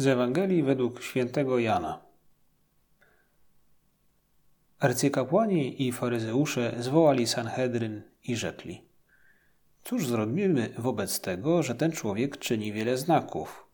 Z 0.00 0.06
Ewangelii 0.06 0.62
według 0.62 1.02
świętego 1.02 1.58
Jana. 1.58 2.00
Arcykapłani 4.78 5.86
i 5.86 5.92
faryzeusze 5.92 6.74
zwołali 6.78 7.26
Sanhedryn 7.26 8.02
i 8.24 8.36
rzekli: 8.36 8.82
Cóż 9.84 10.06
zrobimy 10.06 10.74
wobec 10.78 11.20
tego, 11.20 11.62
że 11.62 11.74
ten 11.74 11.92
człowiek 11.92 12.38
czyni 12.38 12.72
wiele 12.72 12.96
znaków? 12.96 13.66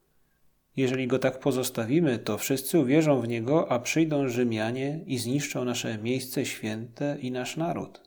Jeżeli 0.77 1.07
go 1.07 1.19
tak 1.19 1.39
pozostawimy, 1.39 2.19
to 2.19 2.39
wszyscy 2.39 2.79
uwierzą 2.79 3.21
w 3.21 3.29
niego, 3.29 3.73
a 3.73 3.79
przyjdą 3.79 4.29
Rzymianie 4.29 5.01
i 5.07 5.19
zniszczą 5.19 5.65
nasze 5.65 5.99
miejsce 5.99 6.47
święte 6.47 7.17
i 7.21 7.31
nasz 7.31 7.57
naród. 7.57 8.01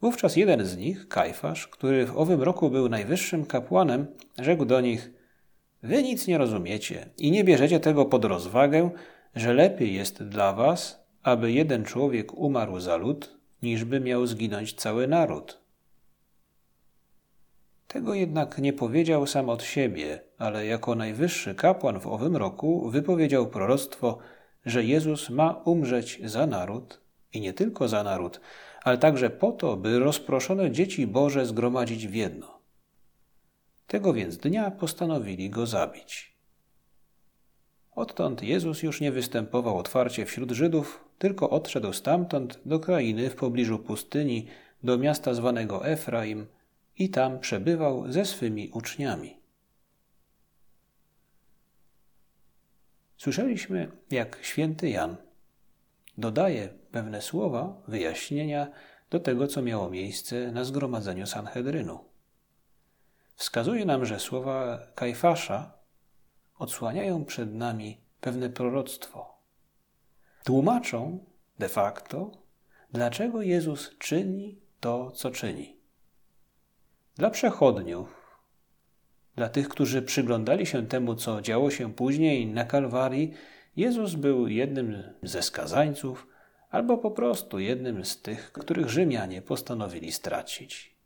Wówczas 0.00 0.36
jeden 0.36 0.66
z 0.66 0.76
nich, 0.76 1.08
Kajfasz, 1.08 1.68
który 1.68 2.06
w 2.06 2.18
owym 2.18 2.42
roku 2.42 2.70
był 2.70 2.88
najwyższym 2.88 3.46
kapłanem, 3.46 4.06
rzekł 4.38 4.64
do 4.64 4.80
nich: 4.80 5.17
Wy 5.82 6.02
nic 6.02 6.26
nie 6.26 6.38
rozumiecie 6.38 7.08
i 7.18 7.30
nie 7.30 7.44
bierzecie 7.44 7.80
tego 7.80 8.04
pod 8.04 8.24
rozwagę, 8.24 8.90
że 9.34 9.54
lepiej 9.54 9.94
jest 9.94 10.22
dla 10.22 10.52
was, 10.52 11.04
aby 11.22 11.52
jeden 11.52 11.84
człowiek 11.84 12.34
umarł 12.34 12.80
za 12.80 12.96
lud, 12.96 13.36
niżby 13.62 14.00
miał 14.00 14.26
zginąć 14.26 14.74
cały 14.74 15.08
naród. 15.08 15.60
Tego 17.88 18.14
jednak 18.14 18.58
nie 18.58 18.72
powiedział 18.72 19.26
sam 19.26 19.48
od 19.48 19.62
siebie, 19.62 20.20
ale 20.38 20.66
jako 20.66 20.94
najwyższy 20.94 21.54
kapłan 21.54 22.00
w 22.00 22.06
owym 22.06 22.36
roku 22.36 22.90
wypowiedział 22.90 23.46
proroctwo, 23.46 24.18
że 24.66 24.84
Jezus 24.84 25.30
ma 25.30 25.62
umrzeć 25.64 26.20
za 26.24 26.46
naród 26.46 27.00
i 27.32 27.40
nie 27.40 27.52
tylko 27.52 27.88
za 27.88 28.02
naród, 28.02 28.40
ale 28.82 28.98
także 28.98 29.30
po 29.30 29.52
to, 29.52 29.76
by 29.76 29.98
rozproszone 29.98 30.70
dzieci 30.70 31.06
Boże 31.06 31.46
zgromadzić 31.46 32.08
w 32.08 32.14
jedno. 32.14 32.57
Tego 33.88 34.12
więc 34.12 34.36
dnia 34.36 34.70
postanowili 34.70 35.50
go 35.50 35.66
zabić. 35.66 36.36
Odtąd 37.94 38.42
Jezus 38.42 38.82
już 38.82 39.00
nie 39.00 39.12
występował 39.12 39.78
otwarcie 39.78 40.26
wśród 40.26 40.50
Żydów, 40.50 41.04
tylko 41.18 41.50
odszedł 41.50 41.92
stamtąd 41.92 42.60
do 42.66 42.80
krainy 42.80 43.30
w 43.30 43.36
pobliżu 43.36 43.78
pustyni, 43.78 44.46
do 44.82 44.98
miasta 44.98 45.34
zwanego 45.34 45.86
Efraim 45.86 46.46
i 46.98 47.10
tam 47.10 47.38
przebywał 47.38 48.12
ze 48.12 48.24
swymi 48.24 48.70
uczniami. 48.70 49.36
Słyszeliśmy, 53.16 53.90
jak 54.10 54.38
święty 54.42 54.88
Jan 54.88 55.16
dodaje 56.18 56.68
pewne 56.92 57.22
słowa, 57.22 57.82
wyjaśnienia 57.88 58.70
do 59.10 59.20
tego, 59.20 59.46
co 59.46 59.62
miało 59.62 59.90
miejsce 59.90 60.52
na 60.52 60.64
zgromadzeniu 60.64 61.26
Sanhedrynu. 61.26 62.08
Wskazuje 63.38 63.84
nam, 63.84 64.04
że 64.04 64.20
słowa 64.20 64.78
Kajfasza 64.94 65.72
odsłaniają 66.58 67.24
przed 67.24 67.54
nami 67.54 68.00
pewne 68.20 68.50
proroctwo. 68.50 69.38
Tłumaczą 70.44 71.24
de 71.58 71.68
facto, 71.68 72.30
dlaczego 72.92 73.42
Jezus 73.42 73.98
czyni 73.98 74.60
to, 74.80 75.10
co 75.10 75.30
czyni. 75.30 75.76
Dla 77.16 77.30
przechodniów, 77.30 78.38
dla 79.36 79.48
tych, 79.48 79.68
którzy 79.68 80.02
przyglądali 80.02 80.66
się 80.66 80.86
temu, 80.86 81.14
co 81.14 81.42
działo 81.42 81.70
się 81.70 81.94
później 81.94 82.46
na 82.46 82.64
Kalwarii, 82.64 83.34
Jezus 83.76 84.14
był 84.14 84.48
jednym 84.48 85.02
ze 85.22 85.42
skazańców, 85.42 86.26
albo 86.70 86.98
po 86.98 87.10
prostu 87.10 87.58
jednym 87.58 88.04
z 88.04 88.22
tych, 88.22 88.52
których 88.52 88.88
Rzymianie 88.88 89.42
postanowili 89.42 90.12
stracić. 90.12 90.96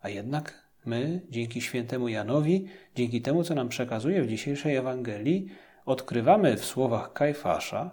A 0.00 0.08
jednak 0.08 0.67
my, 0.84 1.20
dzięki 1.30 1.60
świętemu 1.60 2.08
Janowi, 2.08 2.68
dzięki 2.94 3.22
temu, 3.22 3.44
co 3.44 3.54
nam 3.54 3.68
przekazuje 3.68 4.22
w 4.22 4.28
dzisiejszej 4.28 4.76
Ewangelii, 4.76 5.48
odkrywamy 5.84 6.56
w 6.56 6.64
słowach 6.64 7.12
Kajfasza 7.12 7.90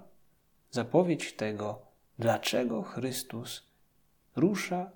zapowiedź 0.71 1.33
tego, 1.33 1.81
dlaczego 2.19 2.81
Chrystus 2.81 3.63
rusza 4.35 4.91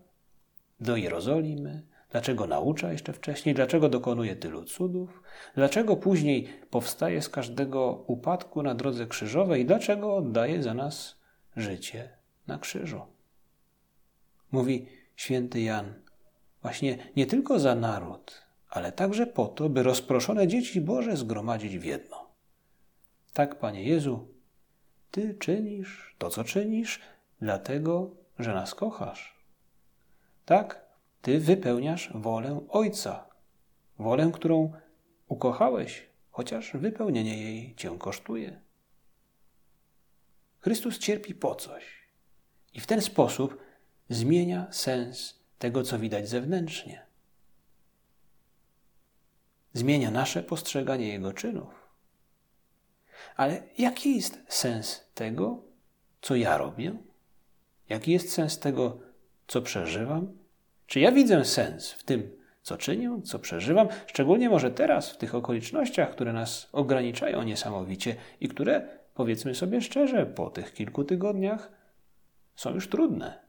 do 0.79 0.97
Jerozolimy, 0.97 1.83
dlaczego 2.11 2.47
naucza 2.47 2.91
jeszcze 2.91 3.13
wcześniej, 3.13 3.55
dlaczego 3.55 3.89
dokonuje 3.89 4.35
tylu 4.35 4.63
cudów, 4.63 5.23
dlaczego 5.55 5.95
później 5.95 6.47
powstaje 6.69 7.21
z 7.21 7.29
każdego 7.29 8.03
upadku 8.07 8.63
na 8.63 8.75
drodze 8.75 9.07
krzyżowej, 9.07 9.65
dlaczego 9.65 10.15
oddaje 10.15 10.63
za 10.63 10.73
nas 10.73 11.19
życie 11.55 12.09
na 12.47 12.59
krzyżu. 12.59 13.01
Mówi 14.51 14.87
święty 15.15 15.61
Jan, 15.61 15.93
właśnie 16.61 16.97
nie 17.15 17.25
tylko 17.25 17.59
za 17.59 17.75
naród, 17.75 18.45
ale 18.69 18.91
także 18.91 19.27
po 19.27 19.47
to, 19.47 19.69
by 19.69 19.83
rozproszone 19.83 20.47
dzieci 20.47 20.81
Boże 20.81 21.17
zgromadzić 21.17 21.77
w 21.77 21.83
jedno. 21.83 22.29
Tak, 23.33 23.59
Panie 23.59 23.83
Jezu, 23.83 24.27
Ty 25.11 25.33
czynisz 25.39 26.15
to, 26.17 26.29
co 26.29 26.43
czynisz, 26.43 26.99
dlatego, 27.41 28.11
że 28.39 28.53
nas 28.53 28.75
kochasz. 28.75 29.39
Tak, 30.45 30.85
Ty 31.21 31.39
wypełniasz 31.39 32.11
wolę 32.15 32.61
Ojca, 32.69 33.25
wolę, 33.99 34.31
którą 34.33 34.73
ukochałeś, 35.27 36.09
chociaż 36.31 36.71
wypełnienie 36.73 37.43
jej 37.43 37.75
Cię 37.75 37.95
kosztuje. 37.99 38.61
Chrystus 40.59 40.97
cierpi 40.97 41.35
po 41.35 41.55
coś 41.55 41.83
i 42.73 42.79
w 42.79 42.87
ten 42.87 43.01
sposób 43.01 43.57
zmienia 44.09 44.67
sens 44.71 45.38
tego, 45.59 45.83
co 45.83 45.99
widać 45.99 46.29
zewnętrznie. 46.29 47.05
Zmienia 49.73 50.11
nasze 50.11 50.43
postrzeganie 50.43 51.07
Jego 51.07 51.33
czynów. 51.33 51.89
Ale 53.35 53.61
jaki 53.77 54.15
jest 54.15 54.41
sens 54.47 55.07
tego, 55.13 55.63
co 56.21 56.35
ja 56.35 56.57
robię? 56.57 56.93
Jaki 57.89 58.11
jest 58.11 58.31
sens 58.31 58.59
tego, 58.59 58.99
co 59.47 59.61
przeżywam? 59.61 60.37
Czy 60.87 60.99
ja 60.99 61.11
widzę 61.11 61.45
sens 61.45 61.91
w 61.91 62.03
tym, 62.03 62.39
co 62.61 62.77
czynię, 62.77 63.21
co 63.23 63.39
przeżywam, 63.39 63.87
szczególnie 64.07 64.49
może 64.49 64.71
teraz, 64.71 65.11
w 65.11 65.17
tych 65.17 65.35
okolicznościach, 65.35 66.11
które 66.11 66.33
nas 66.33 66.69
ograniczają 66.71 67.43
niesamowicie 67.43 68.15
i 68.39 68.47
które 68.47 68.87
powiedzmy 69.13 69.55
sobie 69.55 69.81
szczerze, 69.81 70.25
po 70.25 70.49
tych 70.49 70.73
kilku 70.73 71.03
tygodniach 71.03 71.71
są 72.55 72.73
już 72.73 72.89
trudne. 72.89 73.48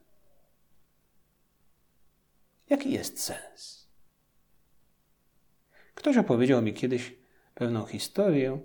Jaki 2.71 2.91
jest 2.91 3.19
sens? 3.19 3.87
Ktoś 5.95 6.17
opowiedział 6.17 6.61
mi 6.61 6.73
kiedyś 6.73 7.15
pewną 7.55 7.85
historię 7.85 8.59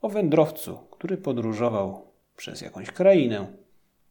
o 0.00 0.08
wędrowcu, 0.08 0.78
który 0.90 1.16
podróżował 1.16 2.12
przez 2.36 2.60
jakąś 2.60 2.90
krainę 2.90 3.46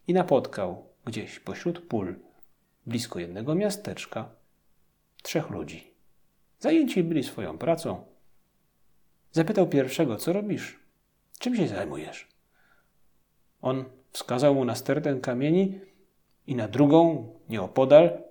i 0.07 0.13
napotkał 0.13 0.85
gdzieś 1.05 1.39
pośród 1.39 1.87
pól, 1.87 2.15
blisko 2.85 3.19
jednego 3.19 3.55
miasteczka, 3.55 4.29
trzech 5.23 5.49
ludzi. 5.49 5.93
Zajęci 6.59 7.03
byli 7.03 7.23
swoją 7.23 7.57
pracą. 7.57 8.05
Zapytał 9.31 9.67
pierwszego, 9.67 10.15
co 10.15 10.33
robisz? 10.33 10.79
Czym 11.39 11.55
się 11.55 11.67
zajmujesz? 11.67 12.27
On 13.61 13.85
wskazał 14.11 14.55
mu 14.55 14.65
na 14.65 14.75
stertę 14.75 15.19
kamieni 15.19 15.79
i 16.47 16.55
na 16.55 16.67
drugą, 16.67 17.29
nieopodal. 17.49 18.28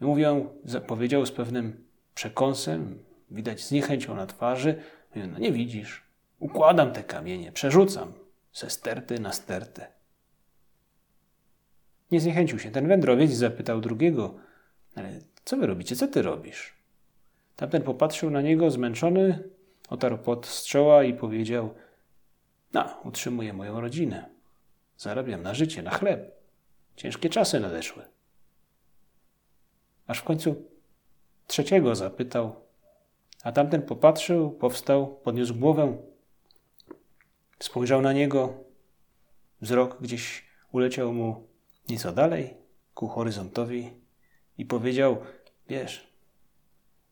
Mówią, 0.00 0.48
powiedział 0.86 1.26
z 1.26 1.32
pewnym 1.32 1.84
przekąsem, 2.14 2.98
widać 3.30 3.64
z 3.64 3.70
niechęcią 3.70 4.14
na 4.14 4.26
twarzy. 4.26 4.82
Mówię, 5.14 5.26
no 5.26 5.38
nie 5.38 5.52
widzisz, 5.52 6.02
układam 6.38 6.92
te 6.92 7.04
kamienie, 7.04 7.52
przerzucam 7.52 8.12
ze 8.52 8.70
sterty 8.70 9.20
na 9.20 9.32
stertę. 9.32 9.86
Nie 12.10 12.20
zniechęcił 12.20 12.58
się. 12.58 12.70
Ten 12.70 12.88
wędrowiec 12.88 13.30
zapytał 13.30 13.80
drugiego, 13.80 14.34
ale 14.94 15.18
co 15.44 15.56
wy 15.56 15.66
robicie, 15.66 15.96
co 15.96 16.08
ty 16.08 16.22
robisz? 16.22 16.74
Tamten 17.56 17.82
popatrzył 17.82 18.30
na 18.30 18.42
niego 18.42 18.70
zmęczony, 18.70 19.48
otarł 19.88 20.18
pod 20.18 20.46
z 20.46 20.66
czoła 20.66 21.04
i 21.04 21.14
powiedział– 21.14 21.70
no, 22.72 23.00
utrzymuję 23.04 23.52
moją 23.52 23.80
rodzinę. 23.80 24.28
Zarabiam 24.96 25.42
na 25.42 25.54
życie, 25.54 25.82
na 25.82 25.90
chleb. 25.90 26.40
Ciężkie 26.96 27.28
czasy 27.28 27.60
nadeszły. 27.60 28.02
Aż 30.10 30.18
w 30.18 30.24
końcu 30.24 30.64
trzeciego 31.46 31.94
zapytał, 31.94 32.56
a 33.42 33.52
tamten 33.52 33.82
popatrzył, 33.82 34.50
powstał, 34.50 35.16
podniósł 35.16 35.54
głowę, 35.54 35.96
spojrzał 37.60 38.02
na 38.02 38.12
niego. 38.12 38.64
Wzrok 39.60 40.02
gdzieś 40.02 40.44
uleciał 40.72 41.12
mu 41.12 41.48
nieco 41.88 42.12
dalej, 42.12 42.56
ku 42.94 43.08
horyzontowi 43.08 43.90
i 44.58 44.64
powiedział: 44.64 45.18
Wiesz, 45.68 46.14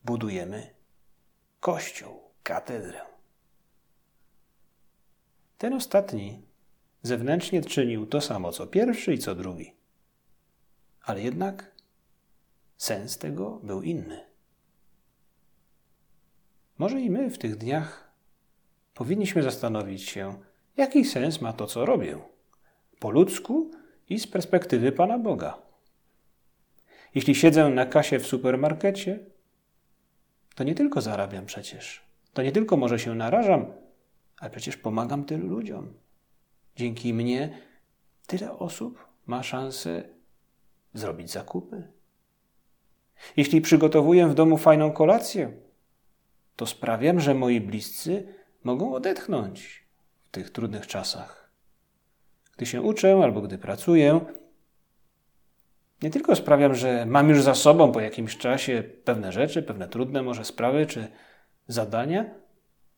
budujemy 0.05 0.75
kościół, 1.59 2.21
katedrę. 2.43 3.01
Ten 5.57 5.73
ostatni 5.73 6.41
zewnętrznie 7.01 7.61
czynił 7.61 8.05
to 8.05 8.21
samo 8.21 8.51
co 8.51 8.67
pierwszy 8.67 9.13
i 9.13 9.17
co 9.17 9.35
drugi. 9.35 9.73
Ale 11.01 11.21
jednak 11.21 11.78
sens 12.79 13.17
tego 13.17 13.59
był 13.63 13.81
inny. 13.81 14.25
może 16.77 17.01
i 17.01 17.09
my 17.09 17.29
w 17.29 17.37
tych 17.37 17.55
dniach 17.55 18.11
powinniśmy 18.93 19.43
zastanowić 19.43 20.03
się, 20.03 20.39
jaki 20.77 21.05
sens 21.05 21.41
ma 21.41 21.53
to, 21.53 21.67
co 21.67 21.85
robię, 21.85 22.17
po 22.99 23.09
ludzku 23.11 23.71
i 24.09 24.19
z 24.19 24.27
perspektywy 24.27 24.91
Pana 24.91 25.19
Boga. 25.19 25.61
Jeśli 27.15 27.35
siedzę 27.35 27.69
na 27.69 27.85
kasie 27.85 28.19
w 28.19 28.27
supermarkecie, 28.27 29.19
to 30.55 30.63
nie 30.63 30.75
tylko 30.75 31.01
zarabiam 31.01 31.45
przecież, 31.45 32.01
to 32.33 32.43
nie 32.43 32.51
tylko 32.51 32.77
może 32.77 32.99
się 32.99 33.15
narażam, 33.15 33.73
ale 34.37 34.49
przecież 34.51 34.77
pomagam 34.77 35.25
tylu 35.25 35.47
ludziom. 35.47 35.93
Dzięki 36.75 37.13
mnie 37.13 37.57
tyle 38.27 38.51
osób 38.51 39.07
ma 39.25 39.43
szansę 39.43 40.03
zrobić 40.93 41.31
zakupy. 41.31 41.98
Jeśli 43.37 43.61
przygotowuję 43.61 44.27
w 44.27 44.33
domu 44.33 44.57
fajną 44.57 44.91
kolację, 44.91 45.51
to 46.55 46.65
sprawiam, 46.65 47.19
że 47.19 47.33
moi 47.33 47.61
bliscy 47.61 48.33
mogą 48.63 48.93
odetchnąć 48.93 49.83
w 50.27 50.31
tych 50.31 50.49
trudnych 50.49 50.87
czasach. 50.87 51.51
Gdy 52.57 52.65
się 52.65 52.81
uczę 52.81 53.19
albo 53.23 53.41
gdy 53.41 53.57
pracuję, 53.57 54.19
nie 56.01 56.09
tylko 56.09 56.35
sprawiam, 56.35 56.75
że 56.75 57.05
mam 57.05 57.29
już 57.29 57.41
za 57.41 57.55
sobą 57.55 57.91
po 57.91 57.99
jakimś 57.99 58.37
czasie 58.37 58.83
pewne 59.03 59.31
rzeczy, 59.31 59.63
pewne 59.63 59.87
trudne 59.87 60.21
może 60.23 60.45
sprawy 60.45 60.85
czy 60.85 61.07
zadania, 61.67 62.25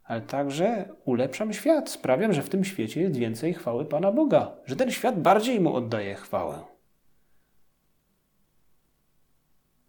ale 0.03 0.21
także 0.21 0.89
ulepszam 1.05 1.53
świat. 1.53 1.89
Sprawiam, 1.89 2.33
że 2.33 2.41
w 2.41 2.49
tym 2.49 2.63
świecie 2.63 3.01
jest 3.01 3.17
więcej 3.17 3.53
chwały 3.53 3.85
Pana 3.85 4.11
Boga, 4.11 4.51
że 4.65 4.75
ten 4.75 4.91
świat 4.91 5.21
bardziej 5.21 5.59
mu 5.59 5.75
oddaje 5.75 6.15
chwałę. 6.15 6.70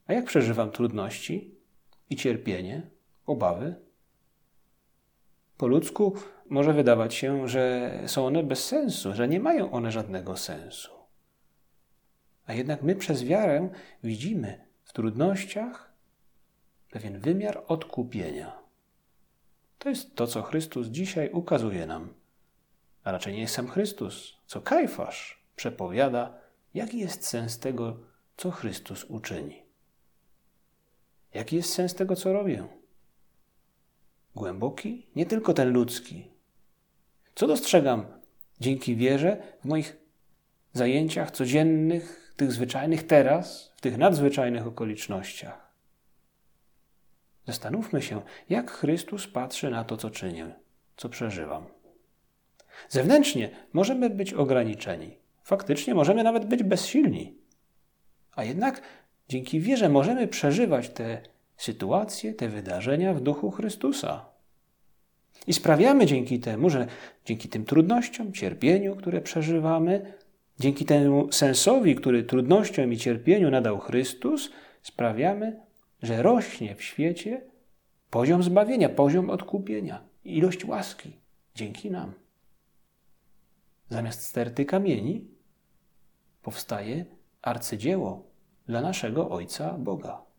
A 0.07 0.13
jak 0.13 0.25
przeżywam 0.25 0.71
trudności 0.71 1.55
i 2.11 2.17
cierpienie, 2.17 2.83
obawy? 3.27 3.75
Po 5.57 5.67
ludzku 5.67 6.15
może 6.51 6.73
wydawać 6.73 7.15
się, 7.15 7.49
że 7.49 7.93
są 8.07 8.27
one 8.27 8.43
bez 8.43 8.65
sensu, 8.65 9.15
że 9.15 9.29
nie 9.29 9.41
mają 9.41 9.71
one 9.71 9.93
żadnego 9.93 10.37
sensu. 10.37 10.91
A 12.47 12.53
jednak 12.53 12.83
my 12.83 12.97
przez 12.97 13.25
wiarę 13.25 13.69
widzimy 14.05 14.65
w 14.85 14.93
trudnościach 14.93 15.93
pewien 16.91 17.21
wymiar 17.21 17.65
odkupienia. 17.69 18.63
To 19.79 19.89
jest 19.89 20.15
to, 20.17 20.27
co 20.27 20.43
Chrystus 20.43 20.87
dzisiaj 20.87 21.31
ukazuje 21.33 21.87
nam. 21.87 22.15
A 23.05 23.13
raczej 23.13 23.35
nie 23.35 23.41
jest 23.41 23.55
sam 23.55 23.69
Chrystus, 23.69 24.39
co 24.47 24.61
Kajfasz 24.61 25.43
przepowiada, 25.57 26.39
jaki 26.75 26.99
jest 26.99 27.27
sens 27.27 27.59
tego, 27.59 27.97
co 28.37 28.51
Chrystus 28.51 29.05
uczyni. 29.05 29.62
Jaki 31.35 31.57
jest 31.57 31.73
sens 31.75 31.95
tego, 31.95 32.17
co 32.17 32.33
robię? 32.33 32.67
Głęboki, 34.35 35.07
nie 35.17 35.27
tylko 35.27 35.55
ten 35.55 35.73
ludzki. 35.73 36.31
Co 37.35 37.47
dostrzegam 37.47 38.07
dzięki 38.61 38.97
wierze 38.97 39.43
w 39.61 39.65
moich 39.65 39.97
zajęciach 40.73 41.31
codziennych, 41.31 42.35
tych 42.37 42.53
zwyczajnych 42.53 43.07
teraz, 43.07 43.73
w 43.77 43.81
tych 43.81 43.99
nadzwyczajnych 43.99 44.67
okolicznościach? 44.67 45.73
Zastanówmy 47.47 48.03
się, 48.03 48.23
jak 48.49 48.71
Chrystus 48.71 49.27
patrzy 49.27 49.71
na 49.71 49.85
to, 49.85 49.97
co 49.97 50.11
czynię, 50.11 50.55
co 50.97 51.09
przeżywam. 51.09 51.67
Zewnętrznie 52.89 53.51
możemy 53.73 54.11
być 54.11 54.35
ograniczeni. 54.35 55.19
Faktycznie 55.43 55.95
możemy 55.95 56.23
nawet 56.23 56.45
być 56.45 56.63
bezsilni. 56.63 57.39
A 58.33 58.45
jednak 58.45 58.83
dzięki 59.29 59.61
wierze 59.61 59.89
możemy 59.89 60.29
przeżywać 60.29 60.89
te 60.89 61.23
sytuacje, 61.57 62.35
te 62.35 62.49
wydarzenia 62.49 63.15
w 63.15 63.21
duchu 63.21 63.51
Chrystusa. 63.51 64.27
I 65.47 65.53
sprawiamy 65.53 66.07
dzięki 66.07 66.41
temu, 66.41 66.71
że 66.71 66.87
dzięki 67.25 67.49
tym 67.49 67.65
trudnościom, 67.65 68.33
cierpieniu, 68.33 68.97
które 68.97 69.21
przeżywamy, 69.21 70.13
dzięki 70.61 70.85
temu 70.85 71.33
sensowi, 71.33 71.97
który 71.97 72.25
trudnościom 72.25 72.93
i 72.93 72.97
cierpieniu 72.97 73.51
nadał 73.51 73.79
Chrystus, 73.79 74.51
sprawiamy, 74.83 75.61
że 76.03 76.23
rośnie 76.23 76.75
w 76.75 76.83
świecie 76.83 77.43
poziom 78.11 78.43
zbawienia, 78.43 78.89
poziom 78.89 79.31
odkupienia, 79.31 80.05
ilość 80.25 80.65
łaski 80.65 81.17
dzięki 81.55 81.91
nam. 81.91 82.13
Zamiast 83.89 84.23
sterty 84.23 84.65
kamieni 84.65 85.25
powstaje 86.43 87.05
arcydzieło 87.43 88.32
dla 88.73 88.81
naszego 88.81 89.31
Ojca 89.31 89.73
Boga. 89.79 90.32